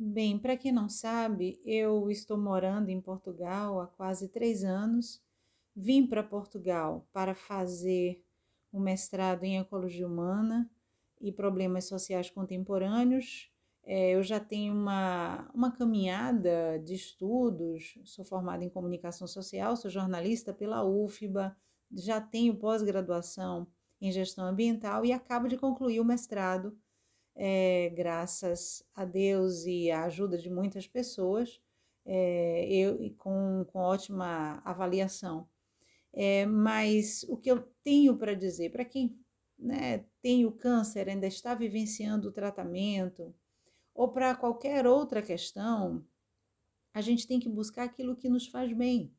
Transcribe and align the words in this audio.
Bem, 0.00 0.38
para 0.38 0.56
quem 0.56 0.70
não 0.70 0.88
sabe, 0.88 1.60
eu 1.64 2.08
estou 2.08 2.38
morando 2.38 2.88
em 2.88 3.00
Portugal 3.00 3.80
há 3.80 3.86
quase 3.88 4.28
três 4.28 4.62
anos. 4.62 5.20
Vim 5.74 6.06
para 6.06 6.22
Portugal 6.22 7.04
para 7.12 7.34
fazer 7.34 8.22
o 8.70 8.78
mestrado 8.78 9.42
em 9.42 9.58
Ecologia 9.58 10.06
Humana 10.06 10.70
e 11.20 11.32
Problemas 11.32 11.88
Sociais 11.88 12.30
Contemporâneos. 12.30 13.50
É, 13.82 14.10
eu 14.10 14.22
já 14.22 14.38
tenho 14.38 14.72
uma, 14.72 15.50
uma 15.52 15.72
caminhada 15.72 16.78
de 16.78 16.94
estudos, 16.94 17.98
sou 18.04 18.24
formada 18.24 18.62
em 18.62 18.70
Comunicação 18.70 19.26
Social, 19.26 19.76
sou 19.76 19.90
jornalista 19.90 20.54
pela 20.54 20.84
UFBA, 20.84 21.56
já 21.90 22.20
tenho 22.20 22.54
pós-graduação 22.54 23.66
em 24.00 24.12
Gestão 24.12 24.46
Ambiental 24.46 25.04
e 25.04 25.12
acabo 25.12 25.48
de 25.48 25.56
concluir 25.56 25.98
o 25.98 26.04
mestrado 26.04 26.78
é, 27.40 27.90
graças 27.90 28.82
a 28.92 29.04
Deus 29.04 29.64
e 29.64 29.92
à 29.92 30.04
ajuda 30.04 30.36
de 30.36 30.50
muitas 30.50 30.88
pessoas, 30.88 31.60
é, 32.04 32.66
eu 32.68 33.14
com, 33.16 33.64
com 33.68 33.78
ótima 33.78 34.60
avaliação. 34.64 35.48
É, 36.12 36.44
mas 36.46 37.24
o 37.28 37.36
que 37.36 37.48
eu 37.48 37.62
tenho 37.84 38.16
para 38.16 38.34
dizer 38.34 38.72
para 38.72 38.84
quem 38.84 39.16
né, 39.56 40.04
tem 40.20 40.44
o 40.46 40.52
câncer, 40.52 41.08
ainda 41.08 41.28
está 41.28 41.54
vivenciando 41.54 42.28
o 42.28 42.32
tratamento, 42.32 43.32
ou 43.94 44.08
para 44.08 44.34
qualquer 44.34 44.84
outra 44.84 45.22
questão, 45.22 46.04
a 46.92 47.00
gente 47.00 47.26
tem 47.26 47.38
que 47.38 47.48
buscar 47.48 47.84
aquilo 47.84 48.16
que 48.16 48.28
nos 48.28 48.48
faz 48.48 48.72
bem. 48.72 49.14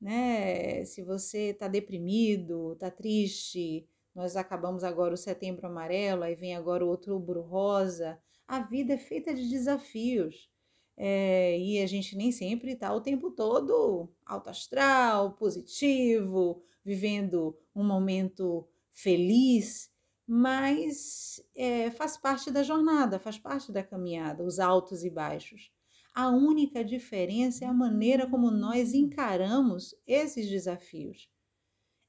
Né? 0.00 0.84
Se 0.86 1.02
você 1.02 1.50
está 1.50 1.68
deprimido, 1.68 2.72
está 2.72 2.90
triste, 2.90 3.86
nós 4.14 4.36
acabamos 4.36 4.84
agora 4.84 5.14
o 5.14 5.16
setembro 5.16 5.66
amarelo, 5.66 6.22
aí 6.22 6.34
vem 6.34 6.54
agora 6.54 6.84
o 6.84 6.88
outubro 6.88 7.40
rosa. 7.40 8.18
A 8.46 8.60
vida 8.60 8.94
é 8.94 8.98
feita 8.98 9.34
de 9.34 9.48
desafios. 9.48 10.50
É, 10.96 11.58
e 11.58 11.80
a 11.82 11.86
gente 11.86 12.16
nem 12.16 12.30
sempre 12.30 12.72
está 12.72 12.92
o 12.92 13.00
tempo 13.00 13.30
todo 13.30 14.10
alto 14.26 14.50
astral, 14.50 15.32
positivo, 15.32 16.62
vivendo 16.84 17.58
um 17.74 17.82
momento 17.82 18.68
feliz, 18.90 19.90
mas 20.26 21.42
é, 21.54 21.90
faz 21.92 22.16
parte 22.16 22.50
da 22.50 22.62
jornada, 22.62 23.18
faz 23.18 23.38
parte 23.38 23.72
da 23.72 23.82
caminhada, 23.82 24.44
os 24.44 24.58
altos 24.58 25.02
e 25.02 25.10
baixos. 25.10 25.72
A 26.14 26.28
única 26.28 26.84
diferença 26.84 27.64
é 27.64 27.68
a 27.68 27.72
maneira 27.72 28.28
como 28.28 28.50
nós 28.50 28.92
encaramos 28.92 29.94
esses 30.06 30.46
desafios. 30.48 31.31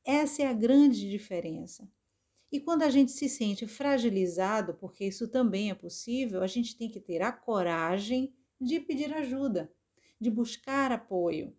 Essa 0.05 0.43
é 0.43 0.47
a 0.47 0.53
grande 0.53 1.09
diferença. 1.09 1.87
E 2.51 2.59
quando 2.59 2.83
a 2.83 2.89
gente 2.89 3.11
se 3.11 3.27
sente 3.27 3.65
fragilizado, 3.65 4.75
porque 4.75 5.05
isso 5.05 5.27
também 5.27 5.71
é 5.71 5.73
possível, 5.73 6.43
a 6.43 6.47
gente 6.47 6.77
tem 6.77 6.89
que 6.89 6.99
ter 6.99 7.21
a 7.21 7.31
coragem 7.31 8.31
de 8.61 8.79
pedir 8.79 9.13
ajuda, 9.13 9.73
de 10.19 10.29
buscar 10.29 10.91
apoio, 10.91 11.55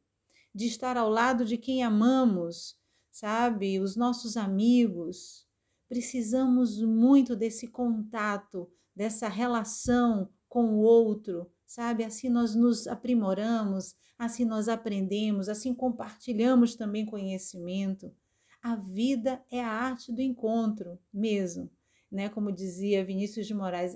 de 0.54 0.66
estar 0.66 0.96
ao 0.96 1.08
lado 1.08 1.44
de 1.44 1.56
quem 1.56 1.82
amamos, 1.82 2.76
sabe? 3.10 3.80
Os 3.80 3.96
nossos 3.96 4.36
amigos. 4.36 5.46
Precisamos 5.88 6.80
muito 6.80 7.34
desse 7.34 7.66
contato, 7.68 8.70
dessa 8.94 9.28
relação 9.28 10.30
com 10.48 10.74
o 10.74 10.78
outro, 10.78 11.50
sabe? 11.66 12.04
Assim 12.04 12.28
nós 12.28 12.54
nos 12.54 12.86
aprimoramos, 12.86 13.96
assim 14.16 14.44
nós 14.44 14.68
aprendemos, 14.68 15.48
assim 15.48 15.74
compartilhamos 15.74 16.76
também 16.76 17.04
conhecimento. 17.04 18.14
A 18.64 18.76
vida 18.76 19.44
é 19.50 19.62
a 19.62 19.68
arte 19.68 20.10
do 20.10 20.22
encontro 20.22 20.98
mesmo, 21.12 21.70
né? 22.10 22.30
Como 22.30 22.50
dizia 22.50 23.04
Vinícius 23.04 23.46
de 23.46 23.52
Moraes, 23.52 23.94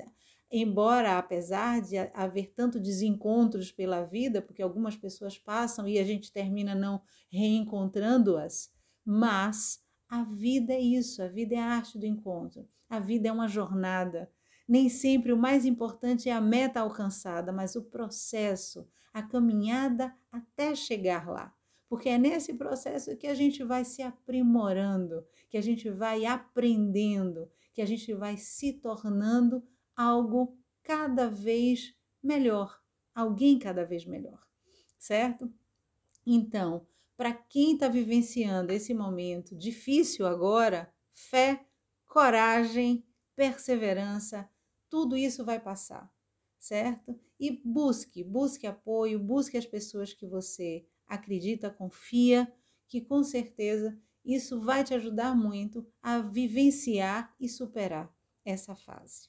embora 0.52 1.16
apesar 1.16 1.80
de 1.80 1.96
haver 1.96 2.52
tanto 2.54 2.78
desencontros 2.78 3.72
pela 3.72 4.04
vida, 4.04 4.42
porque 4.42 4.60
algumas 4.60 4.94
pessoas 4.94 5.38
passam 5.38 5.88
e 5.88 5.98
a 5.98 6.04
gente 6.04 6.30
termina 6.30 6.74
não 6.74 7.00
reencontrando-as, 7.32 8.70
mas 9.02 9.82
a 10.06 10.22
vida 10.22 10.74
é 10.74 10.80
isso, 10.80 11.22
a 11.22 11.28
vida 11.28 11.54
é 11.54 11.58
a 11.58 11.64
arte 11.64 11.98
do 11.98 12.04
encontro. 12.04 12.68
A 12.90 13.00
vida 13.00 13.26
é 13.26 13.32
uma 13.32 13.48
jornada. 13.48 14.30
Nem 14.68 14.90
sempre 14.90 15.32
o 15.32 15.38
mais 15.38 15.64
importante 15.64 16.28
é 16.28 16.32
a 16.32 16.42
meta 16.42 16.80
alcançada, 16.80 17.50
mas 17.50 17.74
o 17.74 17.84
processo, 17.84 18.86
a 19.14 19.22
caminhada 19.22 20.14
até 20.30 20.74
chegar 20.74 21.26
lá 21.26 21.57
porque 21.88 22.08
é 22.08 22.18
nesse 22.18 22.54
processo 22.54 23.16
que 23.16 23.26
a 23.26 23.34
gente 23.34 23.64
vai 23.64 23.84
se 23.84 24.02
aprimorando, 24.02 25.26
que 25.48 25.56
a 25.56 25.62
gente 25.62 25.88
vai 25.90 26.26
aprendendo, 26.26 27.50
que 27.72 27.80
a 27.80 27.86
gente 27.86 28.12
vai 28.12 28.36
se 28.36 28.74
tornando 28.74 29.62
algo 29.96 30.56
cada 30.82 31.28
vez 31.28 31.94
melhor, 32.22 32.80
alguém 33.14 33.58
cada 33.58 33.84
vez 33.84 34.04
melhor, 34.04 34.40
certo? 34.98 35.52
Então, 36.26 36.86
para 37.16 37.32
quem 37.32 37.72
está 37.72 37.88
vivenciando 37.88 38.72
esse 38.72 38.92
momento 38.92 39.56
difícil 39.56 40.26
agora, 40.26 40.92
fé, 41.10 41.66
coragem, 42.06 43.04
perseverança, 43.34 44.48
tudo 44.90 45.16
isso 45.16 45.44
vai 45.44 45.58
passar, 45.58 46.12
certo? 46.58 47.18
E 47.40 47.50
busque, 47.64 48.22
busque 48.22 48.66
apoio, 48.66 49.18
busque 49.18 49.56
as 49.56 49.66
pessoas 49.66 50.12
que 50.12 50.26
você 50.26 50.86
acredita, 51.08 51.70
confia, 51.70 52.52
que 52.86 53.00
com 53.00 53.22
certeza 53.22 53.98
isso 54.24 54.60
vai 54.60 54.84
te 54.84 54.94
ajudar 54.94 55.34
muito 55.34 55.86
a 56.02 56.18
vivenciar 56.18 57.34
e 57.40 57.48
superar 57.48 58.12
essa 58.44 58.76
fase. 58.76 59.28